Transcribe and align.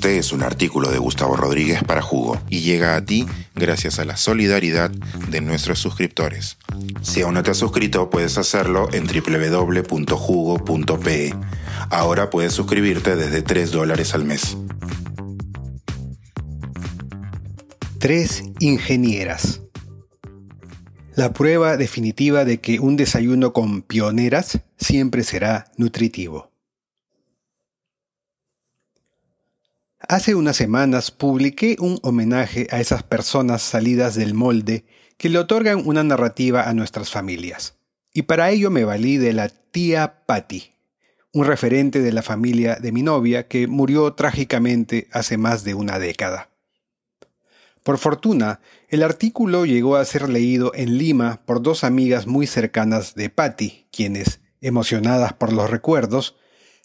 Este 0.00 0.16
es 0.16 0.32
un 0.32 0.42
artículo 0.42 0.90
de 0.90 0.96
Gustavo 0.96 1.36
Rodríguez 1.36 1.84
para 1.84 2.00
Jugo 2.00 2.40
y 2.48 2.60
llega 2.60 2.96
a 2.96 3.04
ti 3.04 3.26
gracias 3.54 3.98
a 3.98 4.06
la 4.06 4.16
solidaridad 4.16 4.90
de 4.90 5.42
nuestros 5.42 5.78
suscriptores. 5.78 6.56
Si 7.02 7.20
aún 7.20 7.34
no 7.34 7.42
te 7.42 7.50
has 7.50 7.58
suscrito, 7.58 8.08
puedes 8.08 8.38
hacerlo 8.38 8.88
en 8.94 9.06
www.jugo.pe. 9.06 10.14
Ahora 11.90 12.30
puedes 12.30 12.54
suscribirte 12.54 13.14
desde 13.14 13.42
3 13.42 13.72
dólares 13.72 14.14
al 14.14 14.24
mes. 14.24 14.56
Tres 17.98 18.42
ingenieras. 18.58 19.60
La 21.14 21.34
prueba 21.34 21.76
definitiva 21.76 22.46
de 22.46 22.58
que 22.62 22.80
un 22.80 22.96
desayuno 22.96 23.52
con 23.52 23.82
pioneras 23.82 24.60
siempre 24.78 25.24
será 25.24 25.70
nutritivo. 25.76 26.49
Hace 30.08 30.34
unas 30.34 30.56
semanas 30.56 31.10
publiqué 31.10 31.76
un 31.78 31.98
homenaje 32.02 32.66
a 32.70 32.80
esas 32.80 33.02
personas 33.02 33.60
salidas 33.60 34.14
del 34.14 34.32
molde 34.32 34.86
que 35.18 35.28
le 35.28 35.38
otorgan 35.38 35.82
una 35.84 36.02
narrativa 36.02 36.68
a 36.68 36.72
nuestras 36.72 37.10
familias. 37.10 37.74
Y 38.14 38.22
para 38.22 38.50
ello 38.50 38.70
me 38.70 38.84
valí 38.84 39.18
de 39.18 39.34
la 39.34 39.50
tía 39.50 40.24
Patty, 40.24 40.72
un 41.34 41.44
referente 41.44 42.00
de 42.00 42.12
la 42.12 42.22
familia 42.22 42.76
de 42.76 42.92
mi 42.92 43.02
novia 43.02 43.46
que 43.46 43.66
murió 43.66 44.14
trágicamente 44.14 45.06
hace 45.12 45.36
más 45.36 45.64
de 45.64 45.74
una 45.74 45.98
década. 45.98 46.48
Por 47.82 47.98
fortuna, 47.98 48.60
el 48.88 49.02
artículo 49.02 49.66
llegó 49.66 49.96
a 49.96 50.04
ser 50.06 50.30
leído 50.30 50.72
en 50.74 50.96
Lima 50.96 51.42
por 51.44 51.60
dos 51.60 51.84
amigas 51.84 52.26
muy 52.26 52.46
cercanas 52.46 53.14
de 53.14 53.28
Patty, 53.28 53.86
quienes, 53.92 54.40
emocionadas 54.62 55.34
por 55.34 55.52
los 55.52 55.68
recuerdos, 55.68 56.36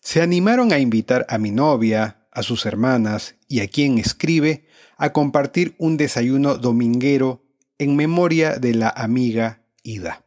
se 0.02 0.22
animaron 0.22 0.74
a 0.74 0.80
invitar 0.80 1.26
a 1.30 1.38
mi 1.38 1.52
novia, 1.52 2.25
a 2.36 2.44
sus 2.44 2.66
hermanas 2.66 3.36
y 3.48 3.62
a 3.62 3.68
quien 3.68 3.98
escribe 3.98 4.66
a 4.98 5.12
compartir 5.12 5.76
un 5.78 5.98
desayuno 5.98 6.58
dominguero 6.58 7.44
en 7.78 7.96
memoria 7.96 8.58
de 8.58 8.76
la 8.76 8.90
amiga 8.90 9.64
Ida. 9.84 10.26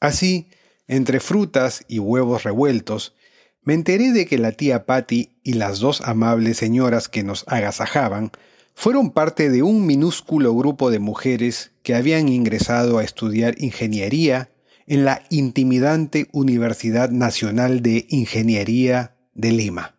Así, 0.00 0.48
entre 0.86 1.20
frutas 1.20 1.84
y 1.88 1.98
huevos 1.98 2.44
revueltos, 2.44 3.14
me 3.62 3.74
enteré 3.74 4.12
de 4.12 4.26
que 4.26 4.38
la 4.38 4.52
tía 4.52 4.84
Patty 4.84 5.38
y 5.42 5.54
las 5.54 5.78
dos 5.78 6.02
amables 6.02 6.58
señoras 6.58 7.08
que 7.08 7.22
nos 7.22 7.44
agasajaban 7.48 8.30
fueron 8.74 9.10
parte 9.10 9.48
de 9.50 9.62
un 9.62 9.86
minúsculo 9.86 10.54
grupo 10.54 10.90
de 10.90 10.98
mujeres 10.98 11.72
que 11.82 11.94
habían 11.94 12.28
ingresado 12.28 12.98
a 12.98 13.04
estudiar 13.04 13.54
ingeniería 13.58 14.50
en 14.86 15.04
la 15.04 15.22
intimidante 15.30 16.28
Universidad 16.32 17.10
Nacional 17.10 17.80
de 17.80 18.06
Ingeniería 18.10 19.16
de 19.32 19.52
Lima. 19.52 19.93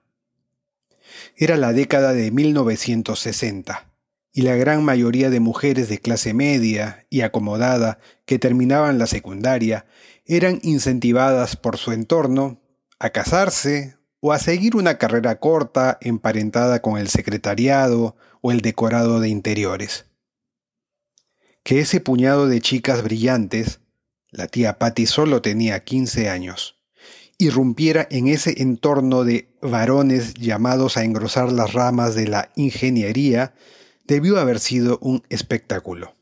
Era 1.35 1.57
la 1.57 1.73
década 1.73 2.13
de 2.13 2.31
1960 2.31 3.91
y 4.31 4.41
la 4.41 4.55
gran 4.55 4.83
mayoría 4.83 5.29
de 5.29 5.39
mujeres 5.39 5.87
de 5.87 5.99
clase 5.99 6.33
media 6.33 7.05
y 7.09 7.21
acomodada 7.21 7.99
que 8.25 8.37
terminaban 8.37 8.97
la 8.97 9.07
secundaria 9.07 9.85
eran 10.25 10.59
incentivadas 10.61 11.55
por 11.55 11.77
su 11.77 11.93
entorno 11.93 12.61
a 12.99 13.11
casarse 13.11 13.95
o 14.19 14.33
a 14.33 14.39
seguir 14.39 14.75
una 14.75 14.97
carrera 14.97 15.39
corta 15.39 15.97
emparentada 16.01 16.81
con 16.81 16.97
el 16.97 17.07
secretariado 17.07 18.17
o 18.41 18.51
el 18.51 18.61
decorado 18.61 19.19
de 19.19 19.29
interiores. 19.29 20.07
Que 21.63 21.79
ese 21.79 21.99
puñado 21.99 22.47
de 22.47 22.59
chicas 22.59 23.03
brillantes, 23.03 23.79
la 24.31 24.47
tía 24.47 24.79
Patty 24.79 25.05
solo 25.05 25.41
tenía 25.41 25.83
15 25.83 26.29
años, 26.29 26.81
irrumpiera 27.37 28.07
en 28.09 28.27
ese 28.27 28.61
entorno 28.61 29.23
de 29.23 29.49
varones 29.61 30.33
llamados 30.35 30.97
a 30.97 31.03
engrosar 31.03 31.51
las 31.51 31.73
ramas 31.73 32.15
de 32.15 32.27
la 32.27 32.51
ingeniería, 32.55 33.53
debió 34.05 34.39
haber 34.39 34.59
sido 34.59 34.99
un 35.01 35.23
espectáculo. 35.29 36.15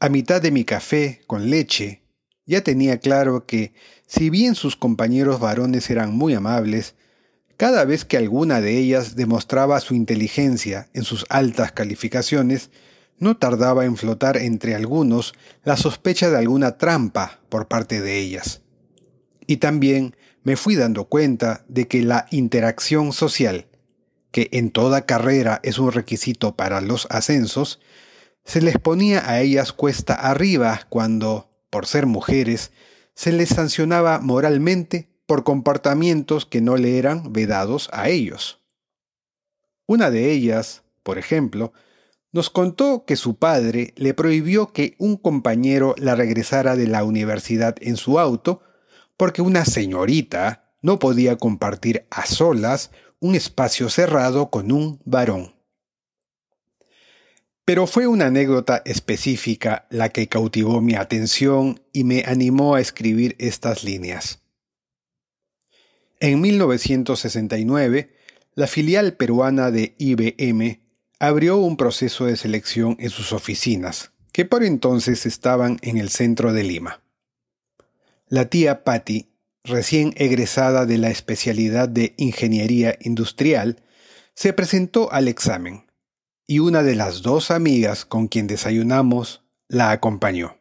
A 0.00 0.08
mitad 0.08 0.42
de 0.42 0.50
mi 0.50 0.64
café 0.64 1.22
con 1.26 1.50
leche, 1.50 2.02
ya 2.46 2.62
tenía 2.62 2.98
claro 2.98 3.46
que, 3.46 3.72
si 4.06 4.30
bien 4.30 4.54
sus 4.54 4.76
compañeros 4.76 5.40
varones 5.40 5.90
eran 5.90 6.14
muy 6.14 6.34
amables, 6.34 6.94
cada 7.56 7.84
vez 7.84 8.04
que 8.04 8.16
alguna 8.16 8.60
de 8.60 8.78
ellas 8.78 9.16
demostraba 9.16 9.80
su 9.80 9.94
inteligencia 9.94 10.88
en 10.94 11.02
sus 11.02 11.26
altas 11.28 11.72
calificaciones, 11.72 12.70
no 13.18 13.36
tardaba 13.36 13.84
en 13.84 13.96
flotar 13.96 14.36
entre 14.36 14.74
algunos 14.74 15.34
la 15.64 15.76
sospecha 15.76 16.30
de 16.30 16.38
alguna 16.38 16.78
trampa 16.78 17.40
por 17.48 17.66
parte 17.66 18.00
de 18.00 18.18
ellas. 18.18 18.62
Y 19.48 19.56
también 19.56 20.14
me 20.44 20.56
fui 20.56 20.76
dando 20.76 21.06
cuenta 21.06 21.64
de 21.68 21.88
que 21.88 22.02
la 22.02 22.26
interacción 22.30 23.14
social, 23.14 23.66
que 24.30 24.50
en 24.52 24.70
toda 24.70 25.06
carrera 25.06 25.58
es 25.64 25.78
un 25.78 25.90
requisito 25.90 26.54
para 26.54 26.82
los 26.82 27.06
ascensos, 27.10 27.80
se 28.44 28.60
les 28.60 28.78
ponía 28.78 29.28
a 29.28 29.40
ellas 29.40 29.72
cuesta 29.72 30.14
arriba 30.14 30.82
cuando, 30.90 31.50
por 31.70 31.86
ser 31.86 32.04
mujeres, 32.04 32.72
se 33.14 33.32
les 33.32 33.48
sancionaba 33.48 34.20
moralmente 34.20 35.08
por 35.24 35.44
comportamientos 35.44 36.44
que 36.44 36.60
no 36.60 36.76
le 36.76 36.98
eran 36.98 37.32
vedados 37.32 37.88
a 37.92 38.10
ellos. 38.10 38.60
Una 39.86 40.10
de 40.10 40.30
ellas, 40.30 40.82
por 41.02 41.16
ejemplo, 41.16 41.72
nos 42.32 42.50
contó 42.50 43.06
que 43.06 43.16
su 43.16 43.36
padre 43.36 43.94
le 43.96 44.12
prohibió 44.12 44.74
que 44.74 44.94
un 44.98 45.16
compañero 45.16 45.94
la 45.96 46.14
regresara 46.14 46.76
de 46.76 46.86
la 46.86 47.02
universidad 47.02 47.76
en 47.80 47.96
su 47.96 48.18
auto 48.18 48.60
porque 49.18 49.42
una 49.42 49.66
señorita 49.66 50.72
no 50.80 50.98
podía 50.98 51.36
compartir 51.36 52.06
a 52.08 52.24
solas 52.24 52.90
un 53.20 53.34
espacio 53.34 53.90
cerrado 53.90 54.48
con 54.48 54.72
un 54.72 55.02
varón. 55.04 55.56
Pero 57.66 57.86
fue 57.86 58.06
una 58.06 58.26
anécdota 58.26 58.80
específica 58.86 59.86
la 59.90 60.08
que 60.08 60.28
cautivó 60.28 60.80
mi 60.80 60.94
atención 60.94 61.82
y 61.92 62.04
me 62.04 62.22
animó 62.26 62.76
a 62.76 62.80
escribir 62.80 63.36
estas 63.38 63.84
líneas. 63.84 64.40
En 66.20 66.40
1969, 66.40 68.14
la 68.54 68.66
filial 68.66 69.14
peruana 69.14 69.70
de 69.70 69.94
IBM 69.98 70.80
abrió 71.18 71.58
un 71.58 71.76
proceso 71.76 72.24
de 72.24 72.36
selección 72.36 72.96
en 73.00 73.10
sus 73.10 73.32
oficinas, 73.32 74.12
que 74.32 74.44
por 74.44 74.64
entonces 74.64 75.26
estaban 75.26 75.78
en 75.82 75.98
el 75.98 76.08
centro 76.08 76.52
de 76.52 76.62
Lima. 76.62 77.02
La 78.30 78.50
tía 78.50 78.84
Patty, 78.84 79.32
recién 79.64 80.12
egresada 80.16 80.84
de 80.84 80.98
la 80.98 81.08
especialidad 81.08 81.88
de 81.88 82.14
Ingeniería 82.18 82.94
Industrial, 83.00 83.82
se 84.34 84.52
presentó 84.52 85.10
al 85.10 85.28
examen, 85.28 85.86
y 86.46 86.58
una 86.58 86.82
de 86.82 86.94
las 86.94 87.22
dos 87.22 87.50
amigas 87.50 88.04
con 88.04 88.28
quien 88.28 88.46
desayunamos 88.46 89.44
la 89.66 89.92
acompañó. 89.92 90.58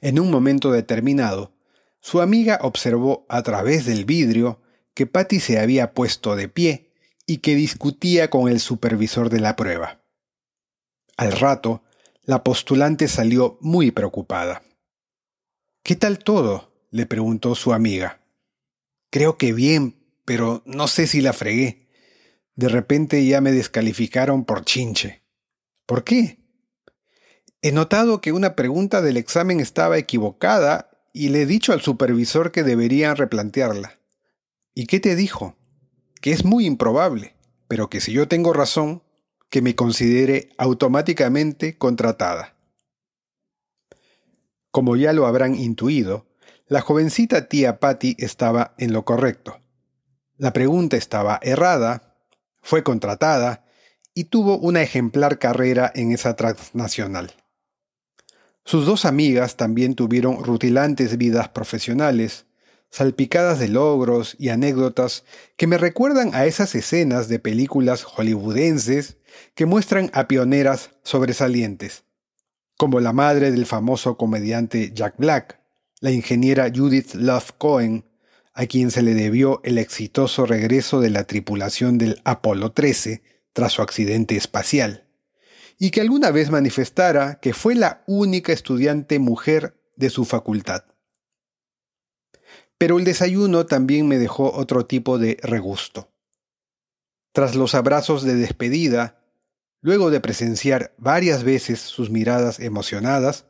En 0.00 0.20
un 0.20 0.30
momento 0.30 0.70
determinado, 0.70 1.56
su 1.98 2.20
amiga 2.20 2.60
observó 2.62 3.26
a 3.28 3.42
través 3.42 3.84
del 3.84 4.04
vidrio 4.04 4.62
que 4.94 5.06
Patty 5.06 5.40
se 5.40 5.58
había 5.58 5.92
puesto 5.92 6.36
de 6.36 6.48
pie 6.48 6.92
y 7.26 7.38
que 7.38 7.56
discutía 7.56 8.30
con 8.30 8.48
el 8.48 8.60
supervisor 8.60 9.28
de 9.28 9.40
la 9.40 9.56
prueba. 9.56 10.02
Al 11.16 11.32
rato, 11.32 11.82
la 12.22 12.44
postulante 12.44 13.08
salió 13.08 13.58
muy 13.60 13.90
preocupada. 13.90 14.62
¿Qué 15.86 15.94
tal 15.94 16.18
todo? 16.18 16.72
le 16.90 17.06
preguntó 17.06 17.54
su 17.54 17.72
amiga. 17.72 18.20
Creo 19.08 19.38
que 19.38 19.52
bien, 19.52 19.94
pero 20.24 20.64
no 20.66 20.88
sé 20.88 21.06
si 21.06 21.20
la 21.20 21.32
fregué. 21.32 21.86
De 22.56 22.68
repente 22.68 23.24
ya 23.24 23.40
me 23.40 23.52
descalificaron 23.52 24.44
por 24.44 24.64
chinche. 24.64 25.22
¿Por 25.86 26.02
qué? 26.02 26.40
He 27.62 27.70
notado 27.70 28.20
que 28.20 28.32
una 28.32 28.56
pregunta 28.56 29.00
del 29.00 29.16
examen 29.16 29.60
estaba 29.60 29.96
equivocada 29.96 30.90
y 31.12 31.28
le 31.28 31.42
he 31.42 31.46
dicho 31.46 31.72
al 31.72 31.82
supervisor 31.82 32.50
que 32.50 32.64
deberían 32.64 33.14
replantearla. 33.14 34.00
¿Y 34.74 34.86
qué 34.86 34.98
te 34.98 35.14
dijo? 35.14 35.56
Que 36.20 36.32
es 36.32 36.44
muy 36.44 36.66
improbable, 36.66 37.36
pero 37.68 37.88
que 37.88 38.00
si 38.00 38.10
yo 38.10 38.26
tengo 38.26 38.52
razón, 38.52 39.04
que 39.50 39.62
me 39.62 39.76
considere 39.76 40.48
automáticamente 40.58 41.78
contratada. 41.78 42.55
Como 44.76 44.94
ya 44.96 45.14
lo 45.14 45.26
habrán 45.26 45.54
intuido, 45.54 46.26
la 46.66 46.82
jovencita 46.82 47.48
tía 47.48 47.80
Patty 47.80 48.14
estaba 48.18 48.74
en 48.76 48.92
lo 48.92 49.06
correcto. 49.06 49.58
La 50.36 50.52
pregunta 50.52 50.98
estaba 50.98 51.40
errada, 51.40 52.14
fue 52.60 52.82
contratada 52.82 53.64
y 54.12 54.24
tuvo 54.24 54.58
una 54.58 54.82
ejemplar 54.82 55.38
carrera 55.38 55.90
en 55.94 56.12
esa 56.12 56.36
transnacional. 56.36 57.32
Sus 58.66 58.84
dos 58.84 59.06
amigas 59.06 59.56
también 59.56 59.94
tuvieron 59.94 60.44
rutilantes 60.44 61.16
vidas 61.16 61.48
profesionales, 61.48 62.44
salpicadas 62.90 63.58
de 63.58 63.68
logros 63.68 64.36
y 64.38 64.50
anécdotas 64.50 65.24
que 65.56 65.66
me 65.66 65.78
recuerdan 65.78 66.34
a 66.34 66.44
esas 66.44 66.74
escenas 66.74 67.28
de 67.28 67.38
películas 67.38 68.04
hollywoodenses 68.04 69.16
que 69.54 69.64
muestran 69.64 70.10
a 70.12 70.28
pioneras 70.28 70.90
sobresalientes, 71.02 72.04
como 72.76 73.00
la 73.00 73.12
madre 73.12 73.50
del 73.50 73.66
famoso 73.66 74.16
comediante 74.16 74.92
Jack 74.94 75.14
Black, 75.18 75.60
la 76.00 76.10
ingeniera 76.10 76.70
Judith 76.74 77.14
Love 77.14 77.52
Cohen, 77.58 78.04
a 78.52 78.66
quien 78.66 78.90
se 78.90 79.02
le 79.02 79.14
debió 79.14 79.60
el 79.64 79.78
exitoso 79.78 80.46
regreso 80.46 81.00
de 81.00 81.10
la 81.10 81.24
tripulación 81.24 81.98
del 81.98 82.20
Apolo 82.24 82.72
13 82.72 83.22
tras 83.52 83.72
su 83.72 83.82
accidente 83.82 84.36
espacial, 84.36 85.06
y 85.78 85.90
que 85.90 86.00
alguna 86.00 86.30
vez 86.30 86.50
manifestara 86.50 87.38
que 87.40 87.54
fue 87.54 87.74
la 87.74 88.02
única 88.06 88.52
estudiante 88.52 89.18
mujer 89.18 89.76
de 89.96 90.10
su 90.10 90.24
facultad. 90.24 90.84
Pero 92.78 92.98
el 92.98 93.04
desayuno 93.04 93.66
también 93.66 94.06
me 94.06 94.18
dejó 94.18 94.52
otro 94.52 94.86
tipo 94.86 95.18
de 95.18 95.38
regusto. 95.42 96.12
Tras 97.32 97.54
los 97.54 97.74
abrazos 97.74 98.22
de 98.22 98.34
despedida, 98.34 99.18
luego 99.86 100.10
de 100.10 100.18
presenciar 100.18 100.92
varias 100.98 101.44
veces 101.44 101.78
sus 101.78 102.10
miradas 102.10 102.58
emocionadas, 102.58 103.44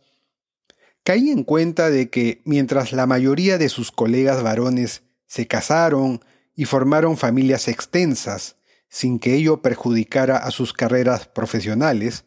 caí 1.03 1.31
en 1.31 1.45
cuenta 1.45 1.89
de 1.89 2.11
que 2.11 2.43
mientras 2.45 2.93
la 2.93 3.07
mayoría 3.07 3.57
de 3.57 3.71
sus 3.71 3.91
colegas 3.91 4.43
varones 4.43 5.03
se 5.27 5.47
casaron 5.47 6.23
y 6.55 6.67
formaron 6.67 7.17
familias 7.17 7.69
extensas 7.69 8.57
sin 8.91 9.19
que 9.19 9.33
ello 9.33 9.63
perjudicara 9.63 10.37
a 10.37 10.51
sus 10.51 10.75
carreras 10.75 11.27
profesionales, 11.27 12.27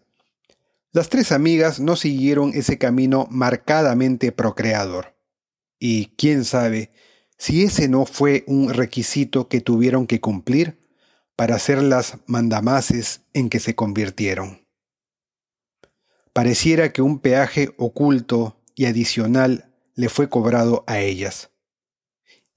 las 0.91 1.09
tres 1.09 1.31
amigas 1.31 1.79
no 1.79 1.95
siguieron 1.95 2.53
ese 2.55 2.79
camino 2.79 3.27
marcadamente 3.29 4.31
procreador. 4.31 5.13
Y 5.77 6.07
quién 6.17 6.45
sabe 6.45 6.89
si 7.37 7.61
ese 7.61 7.87
no 7.87 8.07
fue 8.07 8.43
un 8.47 8.73
requisito 8.73 9.47
que 9.47 9.61
tuvieron 9.61 10.07
que 10.07 10.19
cumplir 10.19 10.78
para 11.39 11.57
ser 11.57 11.81
las 11.81 12.17
mandamases 12.25 13.21
en 13.33 13.47
que 13.47 13.61
se 13.61 13.73
convirtieron. 13.73 14.67
Pareciera 16.33 16.91
que 16.91 17.01
un 17.01 17.19
peaje 17.19 17.73
oculto 17.77 18.57
y 18.75 18.87
adicional 18.87 19.73
le 19.95 20.09
fue 20.09 20.27
cobrado 20.27 20.83
a 20.85 20.99
ellas. 20.99 21.51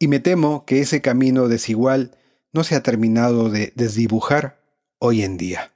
Y 0.01 0.09
me 0.09 0.19
temo 0.19 0.67
que 0.67 0.81
ese 0.81 1.01
camino 1.01 1.47
desigual 1.47 2.19
no 2.53 2.65
se 2.65 2.75
ha 2.75 2.83
terminado 2.83 3.51
de 3.51 3.73
desdibujar 3.77 4.61
hoy 4.99 5.23
en 5.23 5.37
día. 5.37 5.73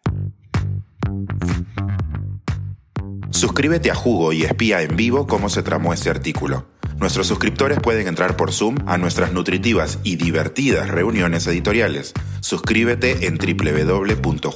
Suscríbete 3.30 3.92
a 3.92 3.94
Jugo 3.94 4.32
y 4.32 4.42
espía 4.42 4.82
en 4.82 4.96
vivo 4.96 5.28
cómo 5.28 5.48
se 5.48 5.62
tramó 5.62 5.92
este 5.92 6.10
artículo. 6.10 6.66
Nuestros 6.98 7.26
suscriptores 7.26 7.78
pueden 7.78 8.08
entrar 8.08 8.36
por 8.36 8.52
Zoom 8.52 8.76
a 8.86 8.96
nuestras 8.96 9.32
nutritivas 9.32 9.98
y 10.02 10.16
divertidas 10.16 10.88
reuniones 10.88 11.46
editoriales. 11.46 12.14
Suscríbete 12.46 13.26
en 13.26 13.38
www.jugo.pe. 13.38 14.46